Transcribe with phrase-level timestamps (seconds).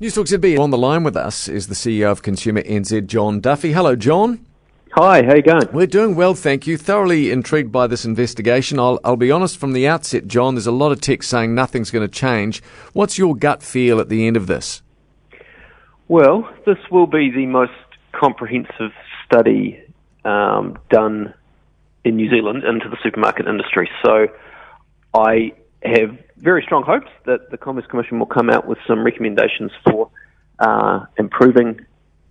[0.00, 3.74] Newstalk ZB on the line with us is the CEO of Consumer NZ, Jon Duffy.
[3.74, 4.46] Hello, Jon.
[4.92, 5.68] Hi, how you going?
[5.74, 6.78] We're doing well, thank you.
[6.78, 8.78] Thoroughly intrigued by this investigation.
[8.78, 11.90] I'll, I'll be honest from the outset, Jon, there's a lot of text saying nothing's
[11.90, 12.62] going to change.
[12.94, 14.80] What's your gut feel at the end of this?
[16.08, 17.72] Well, this will be the most
[18.12, 18.92] comprehensive
[19.26, 19.82] study
[20.24, 21.34] um, done
[22.06, 23.90] in New Zealand into the supermarket industry.
[24.02, 24.28] So
[25.12, 25.52] I
[25.82, 30.10] have very strong hopes that the Commerce Commission will come out with some recommendations for
[30.58, 31.80] uh, improving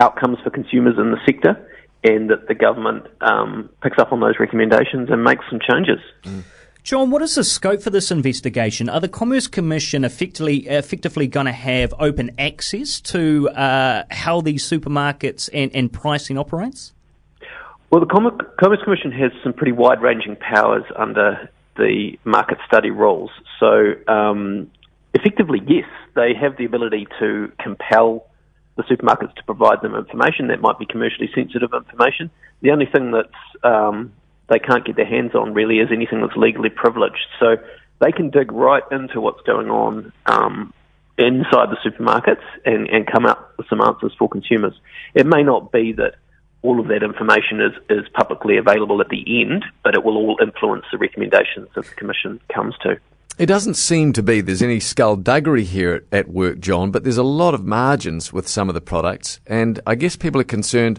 [0.00, 1.68] outcomes for consumers in the sector
[2.04, 5.98] and that the government um, picks up on those recommendations and makes some changes.
[6.22, 6.44] Mm.
[6.84, 8.88] Jon, what is the scope for this investigation?
[8.88, 14.66] Are the Commerce Commission effectively effectively going to have open access to uh, how these
[14.66, 16.94] supermarkets and, and pricing operates?
[17.90, 23.30] Well, the Commerce Commission has some pretty wide-ranging powers under the market study rules.
[23.60, 24.70] So, um,
[25.14, 28.26] effectively, yes, they have the ability to compel
[28.76, 32.30] the supermarkets to provide them information that might be commercially sensitive information.
[32.60, 33.30] The only thing that
[33.68, 34.12] um,
[34.48, 37.26] they can't get their hands on really is anything that's legally privileged.
[37.40, 37.56] So
[38.00, 40.72] they can dig right into what's going on um,
[41.18, 44.74] inside the supermarkets and, and come up with some answers for consumers.
[45.14, 46.14] It may not be that
[46.62, 50.38] all of that information is, is publicly available at the end, but it will all
[50.42, 52.98] influence the recommendations that the Commission comes to.
[53.38, 57.22] It doesn't seem to be there's any skullduggery here at work, Jon, but there's a
[57.22, 60.98] lot of margins with some of the products, and I guess people are concerned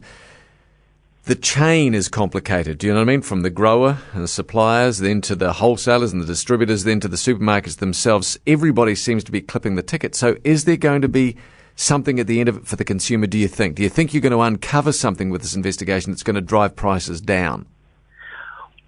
[1.29, 2.79] the chain is complicated.
[2.79, 3.21] Do you know what I mean?
[3.21, 7.07] From the grower and the suppliers, then to the wholesalers and the distributors, then to
[7.07, 8.39] the supermarkets themselves.
[8.47, 10.15] Everybody seems to be clipping the ticket.
[10.15, 11.35] So is there going to be
[11.79, 13.75] something at the end of it for the consumer, do you think?
[13.75, 16.75] Do you think you're going to uncover something with this investigation that's going to drive
[16.75, 17.65] prices down?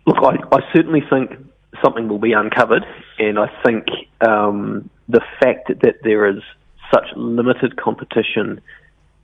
[0.06, 1.32] Look, I, I certainly think
[1.84, 2.86] something will be uncovered,
[3.18, 3.86] and I think
[4.20, 6.44] um, the fact that there is
[6.94, 8.60] such limited competition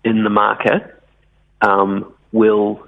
[0.03, 1.03] in the market
[1.61, 2.83] um, will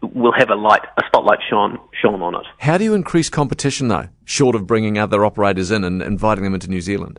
[0.00, 2.46] will have a light, a spotlight shone shone on it.
[2.58, 6.54] How do you increase competition, though, short of bringing other operators in and inviting them
[6.54, 7.18] into New Zealand?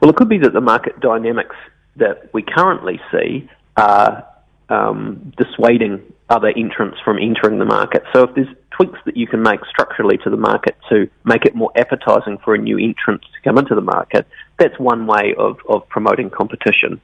[0.00, 1.54] Well, it could be that the market dynamics
[1.96, 4.26] that we currently see are
[4.68, 8.02] um, dissuading other entrants from entering the market.
[8.14, 11.54] So if there's tweaks that you can make structurally to the market to make it
[11.54, 14.26] more appetizing for a new entrant to come into the market,
[14.58, 17.00] that's one way of, of promoting competition.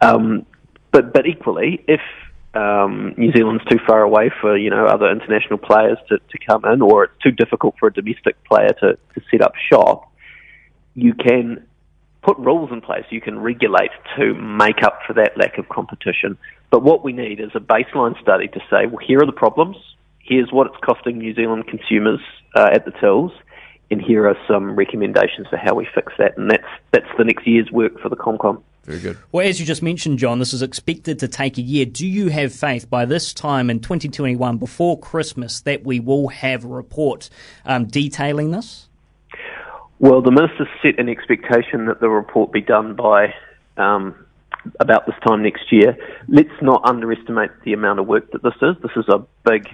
[0.00, 0.46] Um,
[0.90, 2.00] but but equally, if
[2.54, 6.64] um, New Zealand's too far away for you know other international players to, to come
[6.64, 10.10] in, or it's too difficult for a domestic player to, to set up shop,
[10.94, 11.66] you can
[12.22, 16.38] put rules in place you can regulate to make up for that lack of competition.
[16.70, 19.76] But what we need is a baseline study to say, well, here are the problems.
[20.20, 22.20] Here's what it's costing New Zealand consumers
[22.54, 23.32] uh, at the tills,
[23.90, 26.38] and here are some recommendations for how we fix that.
[26.38, 28.62] And that's that's the next year's work for the ComCom.
[28.84, 29.18] Very good.
[29.30, 31.86] Well, as you just mentioned, Jon, this is expected to take a year.
[31.86, 36.64] Do you have faith by this time in 2021, before Christmas, that we will have
[36.64, 37.30] a report
[37.64, 38.88] um, detailing this?
[40.02, 43.34] Well, the minister set an expectation that the report be done by
[43.76, 44.16] um,
[44.80, 45.96] about this time next year.
[46.26, 48.74] Let's not underestimate the amount of work that this is.
[48.82, 49.68] This is a big,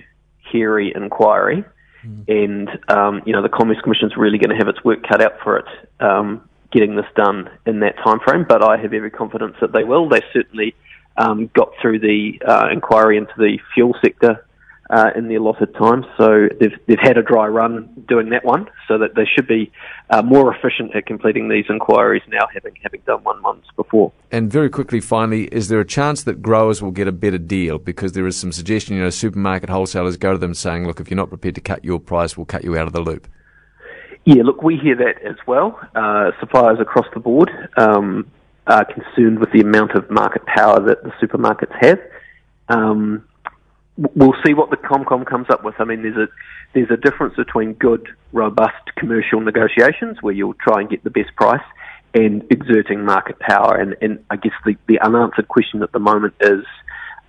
[0.52, 1.64] hairy inquiry,
[2.04, 2.28] mm.
[2.28, 5.22] and um, you know the Commerce Commission is really going to have its work cut
[5.22, 5.66] out for it
[6.00, 8.44] um, getting this done in that time frame.
[8.46, 10.10] But I have every confidence that they will.
[10.10, 10.74] They certainly
[11.16, 14.44] um, got through the uh, inquiry into the fuel sector
[14.90, 16.04] uh, in the allotted time.
[16.16, 19.70] So they've they've had a dry run doing that one, so that they should be
[20.10, 24.12] uh, more efficient at completing these inquiries now, having having done one months before.
[24.30, 27.78] And very quickly, finally, is there a chance that growers will get a better deal
[27.78, 31.10] because there is some suggestion, you know, supermarket wholesalers go to them saying, look, if
[31.10, 33.28] you're not prepared to cut your price, we'll cut you out of the loop.
[34.24, 35.80] Yeah, look, we hear that as well.
[35.94, 38.30] Uh, suppliers across the board um,
[38.66, 41.98] are concerned with the amount of market power that the supermarkets have.
[42.68, 43.24] Um,
[44.14, 45.74] we'll see what the Comcom comes up with.
[45.78, 46.28] I mean, there's a
[46.72, 51.34] there's a difference between good, robust commercial negotiations where you'll try and get the best
[51.34, 51.64] price
[52.14, 53.74] and exerting market power.
[53.76, 56.64] And, and I guess the, the unanswered question at the moment is,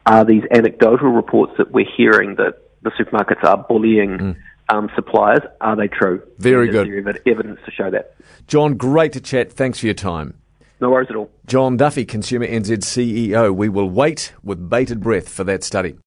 [0.05, 4.35] are these anecdotal reports that we're hearing that the supermarkets are bullying mm.
[4.69, 6.21] um, suppliers, are they true?
[6.37, 6.87] Very good.
[6.87, 8.15] There evidence to show that.
[8.47, 9.51] Jon, great to chat.
[9.51, 10.35] Thanks for your time.
[10.81, 11.29] No worries at all.
[11.45, 13.53] Jon Duffy, Consumer NZ CEO.
[13.53, 15.97] We will wait with bated breath for that study.